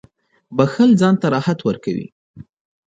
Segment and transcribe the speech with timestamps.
[0.57, 2.07] •بښل ځان ته راحت ورکوي.